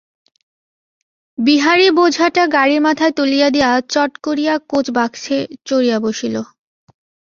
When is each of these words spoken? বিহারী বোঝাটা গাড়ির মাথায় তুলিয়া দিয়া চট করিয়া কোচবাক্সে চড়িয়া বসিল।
বিহারী 1.37 1.87
বোঝাটা 1.97 2.43
গাড়ির 2.47 2.81
মাথায় 2.81 3.13
তুলিয়া 3.17 3.47
দিয়া 3.49 3.69
চট 3.89 4.11
করিয়া 4.17 4.53
কোচবাক্সে 4.69 5.37
চড়িয়া 5.65 5.97
বসিল। 5.99 6.35